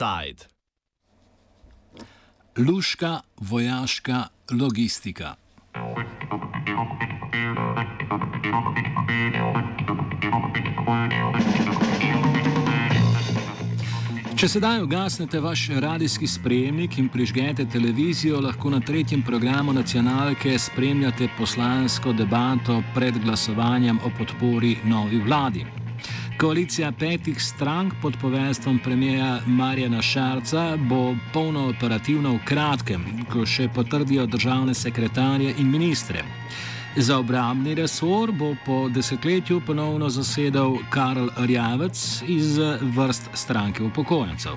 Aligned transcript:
Offside. 0.00 0.44
Luška 2.58 3.20
vojaška 3.40 4.24
logistika. 4.50 5.34
Če 14.36 14.48
sedaj 14.48 14.80
ugasnete 14.82 15.40
vaš 15.40 15.66
radijski 15.68 16.26
sprejemnik 16.26 16.96
in 16.98 17.08
prižgete 17.12 17.66
televizijo, 17.68 18.40
lahko 18.40 18.70
na 18.70 18.80
tretjem 18.80 19.22
programu 19.22 19.72
nacionalke 19.72 20.58
spremljate 20.58 21.28
poslansko 21.38 22.12
debato 22.12 22.82
pred 22.94 23.20
glasovanjem 23.20 24.00
o 24.04 24.10
podpori 24.18 24.78
novi 24.84 25.20
vladi. 25.20 25.79
Koalicija 26.40 26.92
petih 26.92 27.42
strank 27.42 27.92
pod 28.02 28.16
poveljstvom 28.20 28.78
premijeja 28.84 29.40
Marjana 29.46 30.02
Šarca 30.02 30.76
bo 30.76 31.14
polno 31.32 31.68
operativna 31.68 32.30
v 32.30 32.38
kratkem, 32.44 33.02
ko 33.32 33.44
še 33.46 33.66
potrdijo 33.74 34.24
državne 34.26 34.74
sekretarje 34.74 35.52
in 35.58 35.68
ministre. 35.70 36.22
Za 36.96 37.18
obrambni 37.18 37.74
resor 37.74 38.32
bo 38.32 38.54
po 38.64 38.88
desetletju 38.88 39.60
ponovno 39.66 40.08
zasedal 40.08 40.78
Karl 40.90 41.28
Rjavec 41.36 42.22
iz 42.26 42.56
vrst 42.96 43.28
stranke 43.34 43.82
upokojencev. 43.82 44.56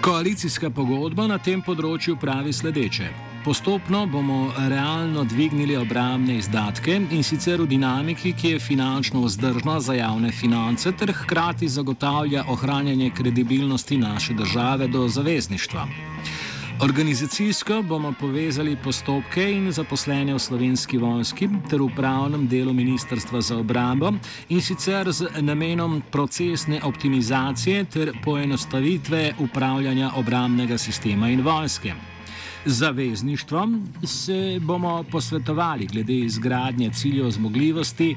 Koalicijska 0.00 0.70
pogodba 0.70 1.26
na 1.26 1.38
tem 1.38 1.64
področju 1.64 2.18
pravi 2.20 2.52
sledeče. 2.52 3.27
Postopno 3.44 4.06
bomo 4.06 4.52
realno 4.68 5.24
dvignili 5.24 5.76
obramne 5.76 6.36
izdatke 6.36 7.00
in 7.10 7.22
sicer 7.22 7.60
v 7.62 7.66
dinamiki, 7.66 8.32
ki 8.32 8.48
je 8.48 8.58
finančno 8.58 9.20
vzdržna 9.20 9.80
za 9.80 9.94
javne 9.94 10.32
finance, 10.32 10.92
ter 10.92 11.12
hkrati 11.12 11.68
zagotavlja 11.68 12.44
ohranjanje 12.48 13.10
kredibilnosti 13.10 13.96
naše 13.96 14.34
države 14.34 14.88
do 14.88 15.08
zavezništva. 15.08 15.86
Organizacijsko 16.80 17.82
bomo 17.82 18.12
povezali 18.20 18.76
postopke 18.84 19.52
in 19.52 19.72
zaposlene 19.72 20.34
v 20.34 20.38
slovenski 20.38 20.98
vojski 20.98 21.48
ter 21.70 21.82
v 21.82 21.88
pravnem 21.96 22.48
delu 22.48 22.72
Ministrstva 22.72 23.40
za 23.40 23.56
obrambo 23.58 24.12
in 24.48 24.60
sicer 24.60 25.12
z 25.12 25.26
namenom 25.40 26.02
procesne 26.10 26.80
optimizacije 26.84 27.84
ter 27.84 28.12
poenostavitve 28.24 29.34
upravljanja 29.38 30.10
obramnega 30.16 30.78
sistema 30.78 31.30
in 31.30 31.42
vojske 31.42 32.17
zavezništvom 32.68 33.88
se 34.04 34.58
bomo 34.62 35.04
posvetovali 35.10 35.86
glede 35.86 36.14
izgradnje 36.14 36.90
ciljev 36.90 37.30
zmogljivosti, 37.30 38.16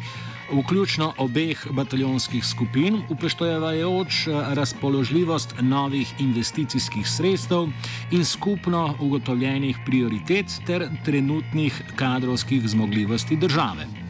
vključno 0.52 1.14
obeh 1.18 1.68
bataljonskih 1.72 2.46
skupin, 2.46 3.02
upoštevajoč 3.10 4.28
razpoložljivost 4.54 5.56
novih 5.62 6.14
investicijskih 6.20 7.08
sredstev 7.10 7.68
in 8.12 8.26
skupno 8.26 8.96
ugotovljenih 9.00 9.78
prioritet 9.86 10.46
ter 10.66 10.90
trenutnih 11.06 11.82
kadrovskih 11.96 12.68
zmogljivosti 12.68 13.36
države. 13.36 14.01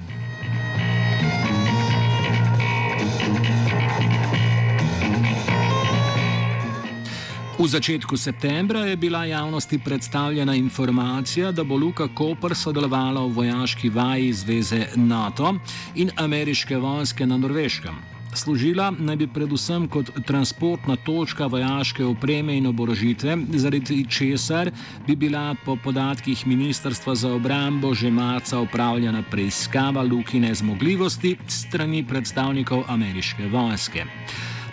V 7.62 7.68
začetku 7.70 8.18
septembra 8.18 8.90
je 8.90 8.98
bila 8.98 9.26
javnosti 9.26 9.78
predstavljena 9.78 10.56
informacija, 10.56 11.52
da 11.52 11.64
bo 11.64 11.78
Luka 11.78 12.08
Koper 12.08 12.56
sodelovala 12.58 13.22
v 13.22 13.36
vojaški 13.36 13.90
vaji 13.90 14.34
zveze 14.34 14.88
NATO 14.96 15.54
in 15.96 16.10
ameriške 16.18 16.78
vojske 16.78 17.26
na 17.26 17.38
Norveškem. 17.38 17.94
Služila 18.34 18.90
naj 18.98 19.16
bi 19.16 19.28
predvsem 19.28 19.86
kot 19.88 20.10
transportna 20.26 20.96
točka 21.06 21.46
vojaške 21.46 22.06
opreme 22.06 22.58
in 22.58 22.66
oborožitve, 22.68 23.38
zaradi 23.54 24.06
česar 24.10 24.72
bi 25.08 25.16
bila 25.16 25.56
po 25.66 25.76
podatkih 25.84 26.48
Ministrstva 26.48 27.16
za 27.16 27.34
obrambo 27.34 27.94
že 27.94 28.10
marca 28.10 28.60
upravljena 28.60 29.22
preiskava 29.32 30.02
Lukine 30.02 30.56
zmogljivosti 30.56 31.38
strani 31.48 32.08
predstavnikov 32.08 32.84
ameriške 32.88 33.48
vojske. 33.48 34.06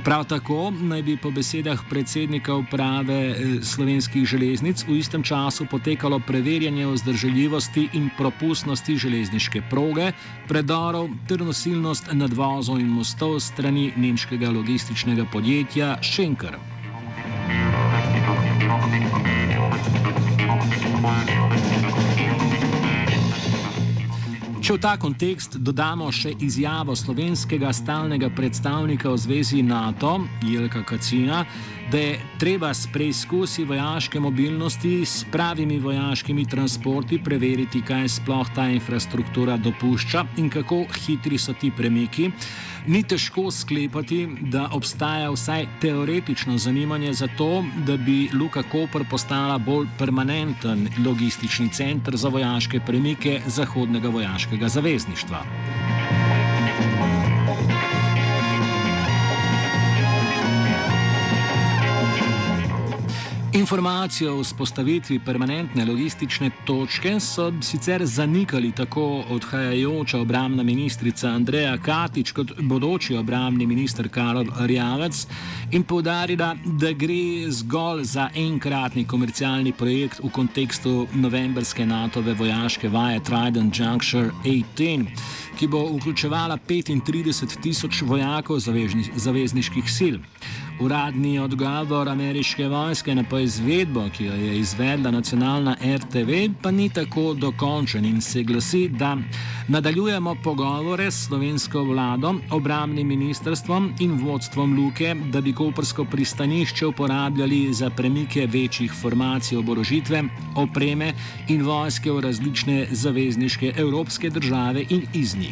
Prav 0.04 0.24
tako 0.24 0.70
naj 0.70 1.02
bi 1.02 1.16
po 1.16 1.30
besedah 1.30 1.80
predsednika 1.90 2.54
uprave 2.54 3.14
eh, 3.14 3.34
slovenskih 3.62 4.24
železnic 4.24 4.84
v 4.88 4.98
istem 4.98 5.22
času 5.22 5.66
potekalo 5.70 6.20
preverjanje 6.20 6.86
vzdržljivosti 6.86 7.88
in 7.92 8.10
propustnosti 8.18 8.96
železniške 8.96 9.62
proge, 9.70 10.12
predorov 10.48 11.08
ter 11.28 11.42
nosilnost 11.42 12.12
nadvozov 12.12 12.80
in 12.80 12.88
mostov 12.88 13.40
strani 13.40 13.92
nemškega 13.96 14.50
logističnega 14.50 15.26
podjetja 15.32 15.98
Schenker. 16.02 16.58
Če 24.68 24.74
v 24.76 24.80
ta 24.84 24.90
kontekst 25.00 25.54
dodamo 25.64 26.10
še 26.12 26.34
izjavo 26.44 26.92
slovenskega 26.92 27.70
stalnega 27.72 28.28
predstavnika 28.36 29.08
v 29.08 29.16
zvezi 29.16 29.62
NATO, 29.64 30.10
Jelka 30.44 30.82
Kacina, 30.84 31.40
da 31.88 31.96
je 31.96 32.18
treba 32.36 32.74
s 32.76 32.84
preizkusi 32.92 33.64
vojaške 33.64 34.20
mobilnosti 34.20 35.06
s 35.08 35.24
pravimi 35.32 35.78
vojaškimi 35.80 36.44
transporti 36.44 37.16
preveriti, 37.16 37.80
kaj 37.80 38.10
sploh 38.18 38.50
ta 38.52 38.68
infrastruktura 38.68 39.56
dopušča 39.56 40.26
in 40.36 40.52
kako 40.52 40.82
hitri 41.00 41.40
so 41.40 41.56
ti 41.56 41.72
premiki. 41.72 42.28
Ni 42.88 43.02
težko 43.04 43.50
sklepati, 43.52 44.20
da 44.52 44.68
obstaja 44.72 45.32
vsaj 45.32 45.66
teoretično 45.80 46.58
zanimanje 46.60 47.12
za 47.12 47.28
to, 47.40 47.64
da 47.86 47.96
bi 47.96 48.30
Luka 48.32 48.62
Koper 48.62 49.04
postala 49.10 49.58
bolj 49.58 49.88
permanenten 49.98 50.88
logistični 51.04 51.68
center 51.72 52.16
za 52.16 52.28
vojaške 52.28 52.80
premike 52.86 53.40
Zahodnega 53.46 54.08
vojaškega 54.08 54.57
zavezništva. 54.66 55.42
Informacijo 63.52 64.34
o 64.34 64.42
vzpostavitvi 64.42 65.18
permanentne 65.24 65.84
logistične 65.84 66.50
točke 66.64 67.20
so 67.20 67.52
sicer 67.62 68.06
zanikali 68.06 68.72
tako 68.72 69.24
odhajajoča 69.30 70.20
obramna 70.20 70.62
ministrica 70.62 71.28
Andreja 71.28 71.78
Katič 71.78 72.32
kot 72.32 72.52
bodoči 72.60 73.16
obramni 73.16 73.66
minister 73.66 74.08
Karol 74.08 74.44
Rjavec 74.60 75.26
in 75.70 75.82
povdarila, 75.82 76.54
da 76.64 76.92
gre 76.92 77.50
zgolj 77.50 78.04
za 78.04 78.28
enkratni 78.34 79.06
komercialni 79.06 79.72
projekt 79.72 80.20
v 80.24 80.30
kontekstu 80.30 81.06
novembrske 81.14 81.86
NATO-ve 81.86 82.34
vojaške 82.34 82.88
vaje 82.88 83.20
Trident 83.24 83.78
Juncture 83.78 84.30
18 84.44 85.06
ki 85.58 85.66
bo 85.66 85.80
vključevala 85.96 86.58
35 86.68 87.60
tisoč 87.62 88.02
vojakov 88.02 88.58
zavezniških 89.16 89.90
sil. 89.98 90.16
Uradni 90.80 91.38
odgovor 91.38 92.08
ameriške 92.08 92.68
vojske 92.68 93.14
na 93.14 93.24
poizvedbo, 93.26 94.04
ki 94.14 94.24
jo 94.24 94.34
je 94.34 94.58
izvedla 94.58 95.10
nacionalna 95.10 95.74
RTV, 95.82 96.52
pa 96.62 96.70
ni 96.70 96.88
tako 96.88 97.34
dokončen 97.34 98.04
in 98.04 98.20
se 98.20 98.42
glasi, 98.42 98.88
da 98.88 99.16
nadaljujemo 99.68 100.36
pogovore 100.44 101.10
s 101.10 101.26
slovensko 101.26 101.82
vlado, 101.82 102.34
obramnim 102.50 103.08
ministrstvom 103.08 103.92
in 104.00 104.14
vodstvom 104.22 104.76
Luke, 104.78 105.14
da 105.32 105.40
bi 105.40 105.52
koprsko 105.52 106.04
pristanišče 106.04 106.86
uporabljali 106.86 107.74
za 107.74 107.90
premike 107.90 108.46
večjih 108.46 108.92
formacij 108.92 109.58
oborožitve, 109.58 110.22
opreme 110.56 111.12
in 111.48 111.62
vojske 111.62 112.12
v 112.12 112.20
različne 112.20 112.86
zavezniške 112.90 113.72
evropske 113.76 114.30
države 114.30 114.86
in 114.90 115.02
iz 115.14 115.36
njih. 115.36 115.47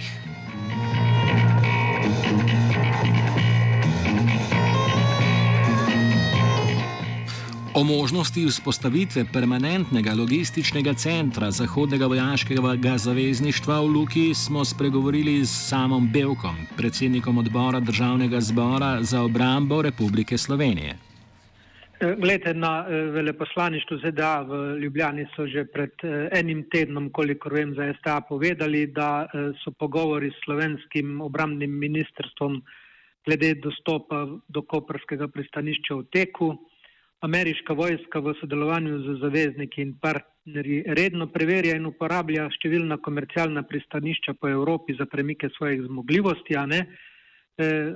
O 7.77 7.85
možnosti 7.85 8.47
vzpostavitve 8.47 9.25
permanentnega 9.33 10.15
logističnega 10.15 10.95
centra 10.95 11.51
Zahodnega 11.51 12.07
vojaškega 12.07 12.99
zavezništva 12.99 13.81
v 13.81 13.87
Luki 13.87 14.35
smo 14.35 14.65
spregovorili 14.65 15.47
s 15.47 15.69
samom 15.69 16.09
Belkom, 16.13 16.57
predsednikom 16.77 17.39
odbora 17.39 17.81
Državnega 17.81 18.41
zbora 18.41 19.03
za 19.03 19.23
obrambo 19.23 19.83
Republike 19.83 20.39
Slovenije. 20.39 20.97
Eh, 22.01 22.15
glede 22.15 22.55
na 22.55 22.87
eh, 22.89 22.95
veleposlaništvo 23.11 23.97
ZDA 23.99 24.43
v 24.43 24.79
Ljubljani 24.81 25.27
so 25.37 25.47
že 25.47 25.65
pred 25.65 25.93
eh, 26.03 26.29
enim 26.33 26.67
tednom, 26.69 27.09
kolikor 27.11 27.53
vem, 27.53 27.75
za 27.75 27.95
STA 27.99 28.21
povedali, 28.21 28.87
da 28.87 29.27
so 29.65 29.73
pogovori 29.79 30.31
s 30.31 30.45
slovenskim 30.45 31.21
obramnim 31.21 31.79
ministrstvom 31.79 32.63
glede 33.25 33.55
dostopa 33.55 34.27
do 34.49 34.63
koprskega 34.63 35.29
pristanišča 35.29 35.95
v 35.95 36.05
teku. 36.13 36.57
ameriška 37.21 37.73
vojska 37.73 38.21
v 38.21 38.35
sodelovanju 38.41 38.99
z 38.99 39.21
zavezniki 39.21 39.83
in 39.83 39.95
partnerji 39.99 40.85
redno 40.87 41.27
preverja 41.27 41.77
in 41.77 41.87
uporablja 41.87 42.45
številna 42.51 42.99
komercialna 43.03 43.63
pristanišča 43.63 44.35
po 44.41 44.49
Evropi 44.49 44.95
za 44.99 45.07
premike 45.07 45.49
svojih 45.57 45.83
zmogljivosti, 45.89 46.57
a 46.57 46.67
ne. 46.67 46.81
Eh, 47.59 47.93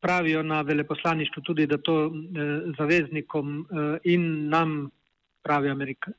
pravijo 0.00 0.42
na 0.42 0.60
veleposlaništvu 0.60 1.42
tudi, 1.42 1.66
da 1.66 1.78
to 1.78 2.06
eh, 2.06 2.10
zaveznikom 2.78 3.66
in 4.04 4.48
nam, 4.48 4.90
pravi 5.42 5.70
Amerika, 5.70 6.10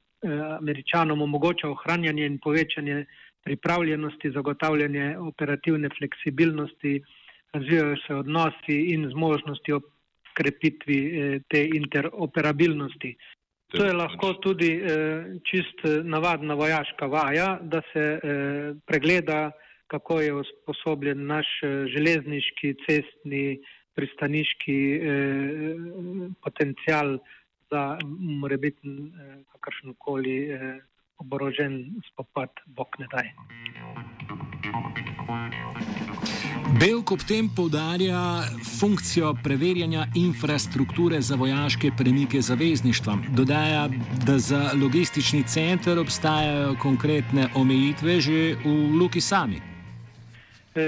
američanom, 0.60 1.22
omogoča 1.22 1.70
ohranjanje 1.70 2.26
in 2.26 2.40
povečanje 2.40 3.06
pripravljenosti, 3.44 4.32
zagotavljanje 4.32 5.18
operativne 5.18 5.90
fleksibilnosti, 5.98 7.04
razvijajo 7.54 7.96
se 8.08 8.16
odnosi 8.16 8.78
in 8.94 9.10
zmožnosti 9.10 9.74
krepitvi 10.34 11.00
eh, 11.20 11.40
te 11.50 11.66
interoperabilnosti. 11.76 13.16
To 13.74 13.86
je 13.86 13.94
lahko 13.94 14.34
tudi 14.34 14.72
eh, 14.78 15.26
čist 15.50 15.86
eh, 15.86 16.04
navadna 16.04 16.54
vojaška 16.54 17.06
vaja, 17.06 17.58
da 17.62 17.82
se 17.94 18.20
pregleda, 18.86 19.52
kako 19.88 20.20
je 20.22 20.34
usposobljen 20.34 21.26
naš 21.28 21.48
železniški, 21.96 22.76
cestni, 22.86 23.60
pristaniški 23.94 24.80
potencial 26.42 27.18
za 27.70 27.98
morebitni 28.42 29.12
kakršnokoli 29.52 30.38
oborožen 31.18 32.02
spopad, 32.12 32.50
bog 32.66 32.88
ne 33.00 33.08
daj. 33.12 33.30
Belk 36.80 37.12
ob 37.12 37.22
tem 37.28 37.50
povdarja 37.56 38.20
funkcijo 38.80 39.34
preverjanja 39.44 40.08
infrastrukture 40.16 41.22
za 41.22 41.36
vojaške 41.36 41.92
premike 41.98 42.42
zavezništva. 42.42 43.18
Dodaja, 43.38 43.90
da 44.26 44.40
za 44.40 44.72
logistični 44.82 45.44
center 45.44 46.00
obstajajo 46.00 46.76
konkretne 46.82 47.48
omejitve 47.56 48.22
že 48.22 48.56
v 48.66 48.98
Luki 49.00 49.22
sami. 49.22 49.73
E, 50.74 50.84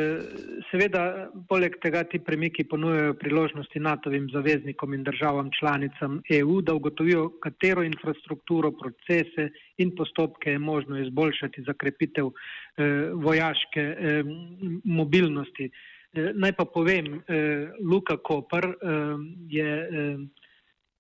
seveda, 0.72 1.30
poleg 1.46 1.76
tega 1.78 2.02
ti 2.10 2.18
premiki 2.18 2.64
ponujajo 2.66 3.14
priložnosti 3.22 3.80
NATO-vim 3.80 4.26
zaveznikom 4.34 4.96
in 4.98 5.04
državam 5.06 5.52
članicam 5.60 6.22
EU, 6.40 6.62
da 6.62 6.74
ugotovijo, 6.74 7.28
katero 7.44 7.84
infrastrukturo, 7.86 8.72
procese 8.72 9.52
in 9.78 9.92
postopke 9.96 10.56
je 10.56 10.60
možno 10.60 10.98
izboljšati 11.00 11.64
za 11.68 11.74
krepitev 11.74 12.32
eh, 12.32 13.12
vojaške 13.14 13.82
eh, 13.82 14.24
mobilnosti. 14.84 15.70
Eh, 16.14 16.32
naj 16.34 16.56
pa 16.58 16.66
povem, 16.66 17.22
eh, 17.28 17.70
Luka 17.80 18.18
Koper 18.18 18.66
eh, 18.66 18.74
je 19.50 19.70
eh, 19.70 20.18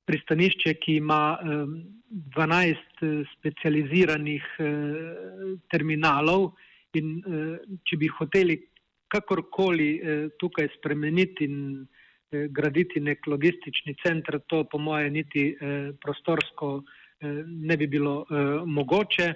pristanišče, 0.05 0.73
ki 0.73 0.99
ima 1.01 1.37
eh, 1.41 1.65
12 2.37 2.75
eh, 3.01 3.25
specializiranih 3.33 4.45
eh, 4.59 4.71
terminalov 5.73 6.51
in 6.93 7.17
eh, 7.17 7.77
če 7.83 7.97
bi 7.97 8.13
hoteli 8.13 8.61
kakorkoli 9.15 9.89
eh, 9.95 10.27
tukaj 10.39 10.67
spremeniti 10.77 11.47
in 11.47 11.57
eh, 12.31 12.47
graditi 12.51 12.99
nek 12.99 13.27
logistični 13.27 13.95
center, 14.03 14.39
to 14.47 14.63
po 14.71 14.77
moje 14.77 15.09
niti 15.09 15.49
eh, 15.49 15.91
prostorsko 16.01 16.81
ne 17.45 17.77
bi 17.79 17.87
bilo 17.87 18.25
mogoče. 18.67 19.27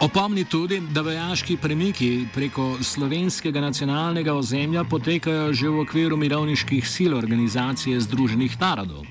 Opomni 0.00 0.44
tudi, 0.48 0.78
da 0.94 1.02
vojaški 1.02 1.56
premiki 1.60 2.10
preko 2.34 2.78
slovenskega 2.80 3.60
nacionalnega 3.60 4.32
ozemlja 4.38 4.84
potekajo 4.88 5.50
že 5.52 5.68
v 5.68 5.82
okviru 5.82 6.16
mirovniških 6.16 6.86
sil 6.94 7.18
organizacije 7.18 7.98
Združenih 8.00 8.54
narodov. 8.60 9.02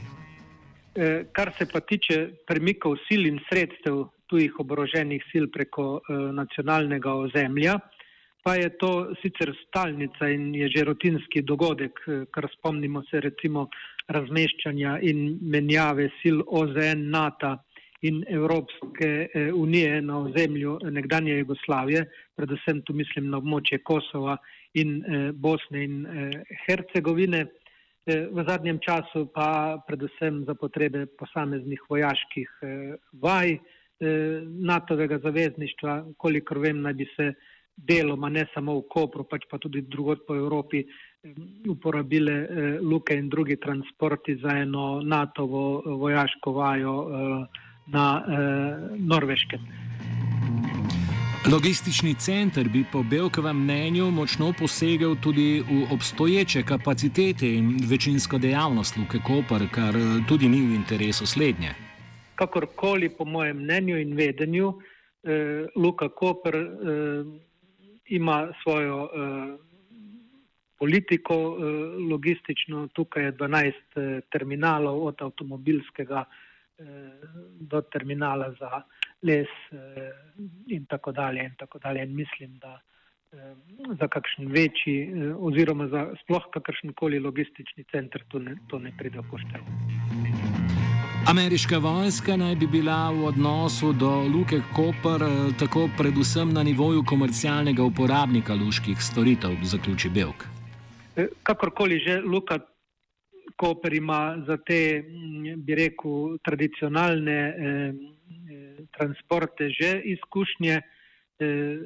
Kar 1.36 1.51
se 1.59 1.68
pa 1.74 1.83
tiče 1.83 2.48
premikov 2.48 2.98
sil 3.06 3.27
in 3.27 3.44
sredstev 3.51 4.07
tujih 4.31 4.56
oboroženih 4.63 5.21
sil 5.30 5.51
preko 5.51 6.00
nacionalnega 6.33 7.13
ozemlja, 7.13 7.77
pa 8.48 8.56
je 8.56 8.70
to 8.80 9.12
sicer 9.22 9.52
stalnica 9.68 10.30
in 10.32 10.56
je 10.56 10.70
že 10.72 10.84
rutinski 10.88 11.42
dogodek, 11.42 12.00
eh, 12.08 12.26
kar 12.32 12.48
spomnimo 12.58 13.04
se 13.12 13.20
recimo 13.20 13.68
razmeščanja 14.08 15.00
in 15.04 15.40
menjave 15.42 16.08
sil 16.20 16.38
OZN, 16.48 17.10
NATO 17.12 17.58
in 18.08 18.24
Evropske 18.30 19.10
eh, 19.28 19.52
unije 19.52 20.02
na 20.02 20.20
ozemlju 20.20 20.80
nekdanje 20.96 21.38
Jugoslavije, 21.38 22.06
predvsem 22.36 22.82
tu 22.88 22.94
mislim 22.94 23.30
na 23.30 23.42
območje 23.44 23.84
Kosova 23.84 24.38
in 24.74 25.04
Bosne 25.34 25.84
in 25.84 25.96
Hercegovine. 26.66 27.48
V 28.08 28.44
zadnjem 28.48 28.80
času 28.80 29.26
pa 29.34 29.82
predvsem 29.88 30.46
za 30.48 30.54
potrebe 30.56 31.06
posameznih 31.20 31.82
vojaških 31.90 32.52
vaj, 33.12 33.58
Eh, 34.00 34.42
NATO-vega 34.46 35.18
zavezništva, 35.18 35.94
kolikor 36.22 36.60
vem, 36.62 36.82
naj 36.82 36.94
bi 36.94 37.06
se 37.16 37.32
deloma 37.78 38.30
ne 38.30 38.48
samo 38.54 38.80
v 38.80 38.88
Kopru, 38.90 39.24
pač 39.30 39.46
pa 39.50 39.58
tudi 39.62 39.82
drugod 39.86 40.26
po 40.28 40.36
Evropi 40.36 40.84
uporabile 41.70 42.34
eh, 42.34 42.80
luke 42.82 43.14
in 43.14 43.30
drugi 43.30 43.58
transporti 43.58 44.36
za 44.42 44.58
eno 44.58 45.02
NATO-vo 45.02 45.84
vojaško 45.86 46.52
vajo 46.52 46.96
na 47.88 48.24
Norveškem. 48.98 49.62
Logistični 51.48 52.14
center 52.20 52.68
bi 52.70 52.84
po 52.92 53.04
Belkovem 53.04 53.64
mnenju 53.64 54.12
močno 54.12 54.52
posegel 54.60 55.16
tudi 55.24 55.64
v 55.64 55.88
obstoječe 55.94 56.64
kapacitete 56.64 57.54
in 57.54 57.78
večinsko 57.90 58.38
dejavnost 58.38 58.98
Luke 58.98 59.20
Koper, 59.24 59.70
kar 59.72 59.96
tudi 60.28 60.50
ni 60.50 60.62
v 60.62 60.76
interesu 60.76 61.26
slednje 61.26 61.88
kakorkoli, 62.38 63.10
po 63.10 63.26
mojem 63.26 63.58
mnenju 63.58 63.98
in 63.98 64.16
vedenju, 64.16 64.74
eh, 65.24 65.66
Luka 65.76 66.10
Koper 66.10 66.56
eh, 66.56 66.68
ima 68.07 68.54
svojo 68.63 69.09
eh, 69.13 69.57
politiko 70.77 71.33
eh, 71.33 71.63
logistično. 72.12 72.88
Tukaj 72.88 73.24
je 73.24 73.33
12 73.33 73.74
eh, 73.95 74.21
terminalov, 74.31 75.06
od 75.06 75.21
avtomobilskega 75.21 76.25
eh, 76.25 76.86
do 77.59 77.81
terminala 77.81 78.51
za 78.59 78.81
les 79.21 79.48
eh, 79.71 80.12
in 80.68 80.86
tako 80.86 81.12
dalje. 81.12 81.44
In 81.44 81.56
tako 81.57 81.80
dalje. 81.80 82.04
In 82.04 82.15
mislim, 82.15 82.59
da 82.59 82.80
za 84.00 84.07
kakšen 84.07 84.48
večji 84.48 85.12
oziroma 85.39 85.88
za 85.88 86.06
sploh 86.24 86.45
kakršen 86.54 86.94
koli 86.94 87.19
logistični 87.19 87.83
center 87.92 88.24
to 88.27 88.39
ne, 88.39 88.56
to 88.69 88.80
ne 88.80 88.94
pride 88.98 89.19
v 89.19 89.30
poštev. 89.31 90.27
Ameriška 91.30 91.78
vojska 91.78 92.38
naj 92.38 92.56
bi 92.56 92.68
bila 92.68 93.12
v 93.12 93.26
odnosu 93.28 93.92
do 93.94 94.10
Luke 94.31 94.62
Koper 94.76 95.22
eh, 95.24 95.52
tako 95.60 95.90
predvsem 95.98 96.54
na 96.54 96.64
nivoju 96.64 97.04
komercialnega 97.04 97.84
uporabnika 97.84 98.56
luških 98.56 98.96
storitev, 99.02 99.57
zaključi 99.64 100.10
Belk. 100.10 100.48
Eh, 101.16 101.28
kakorkoli 101.44 102.00
že 102.00 102.22
Luka 102.22 102.60
Koper 103.56 103.94
ima 103.94 104.40
za 104.48 104.57
te, 104.57 105.04
mm, 105.04 105.60
bi 105.68 105.76
rekel, 105.76 106.38
tradicionalne 106.40 107.40
eh, 107.44 107.56
eh, 107.60 108.88
transporte 108.98 109.69
že 109.69 110.02
izkušnje, 110.16 110.81
eh, 111.40 111.78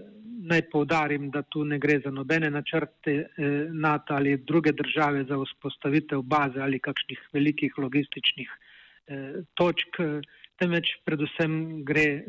naj 0.54 0.70
povdarim, 0.70 1.32
da 1.32 1.42
tu 1.42 1.66
ne 1.66 1.80
gre 1.80 2.00
za 2.06 2.12
nobene 2.12 2.52
načrte 2.52 3.12
eh, 3.12 3.26
NATO 3.74 4.14
ali 4.14 4.38
druge 4.38 4.72
države 4.72 5.24
za 5.24 5.38
vzpostavitev 5.38 6.22
baze 6.22 6.62
ali 6.62 6.80
kakšnih 6.80 7.30
velikih 7.34 7.74
logističnih 7.78 8.50
Eh, 8.50 8.71
točk, 9.54 9.98
temveč 10.62 10.94
predvsem 11.06 11.82
gre 11.86 12.06
eh, 12.06 12.24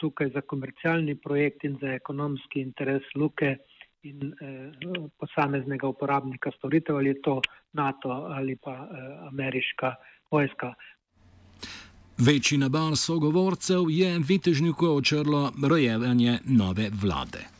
tukaj 0.00 0.32
za 0.34 0.42
komercialni 0.42 1.16
projekt 1.22 1.64
in 1.64 1.78
za 1.80 1.94
ekonomski 1.94 2.60
interes 2.60 3.06
luke 3.14 3.56
in 4.06 4.32
eh, 4.32 4.70
posameznega 5.18 5.88
uporabnika 5.88 6.50
storitev, 6.58 6.96
ali 6.96 7.14
je 7.14 7.22
to 7.22 7.40
NATO 7.72 8.10
ali 8.10 8.56
pa 8.56 8.88
ameriška 9.30 9.94
vojska. 10.30 10.74
Večji 12.18 12.58
nabor 12.58 12.96
sogovorcev 12.96 13.90
je 13.90 14.18
vitežniku 14.28 14.86
očrlo 14.96 15.50
rojevanje 15.68 16.38
nove 16.46 16.88
vlade. 17.02 17.55